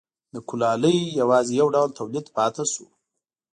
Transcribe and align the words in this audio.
د 0.33 0.35
کولالۍ 0.49 0.97
یوازې 1.19 1.53
یو 1.61 1.67
ډول 1.75 1.89
تولید 1.99 2.25
پاتې 2.35 2.63
شو 2.73 2.85